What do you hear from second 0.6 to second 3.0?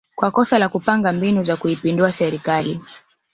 kupanga mbinu za kuipindua serikali